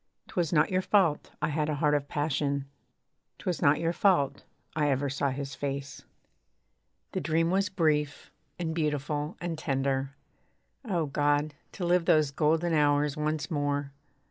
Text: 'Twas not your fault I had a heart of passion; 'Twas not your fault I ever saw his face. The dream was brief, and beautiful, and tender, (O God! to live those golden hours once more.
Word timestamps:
'Twas 0.29 0.51
not 0.51 0.71
your 0.71 0.81
fault 0.81 1.29
I 1.43 1.49
had 1.49 1.69
a 1.69 1.75
heart 1.75 1.93
of 1.93 2.07
passion; 2.07 2.65
'Twas 3.37 3.61
not 3.61 3.79
your 3.79 3.93
fault 3.93 4.43
I 4.75 4.89
ever 4.89 5.11
saw 5.11 5.29
his 5.29 5.53
face. 5.53 6.05
The 7.11 7.21
dream 7.21 7.51
was 7.51 7.69
brief, 7.69 8.31
and 8.57 8.73
beautiful, 8.73 9.37
and 9.39 9.59
tender, 9.59 10.15
(O 10.83 11.05
God! 11.05 11.53
to 11.73 11.85
live 11.85 12.05
those 12.05 12.31
golden 12.31 12.73
hours 12.73 13.15
once 13.15 13.51
more. 13.51 13.91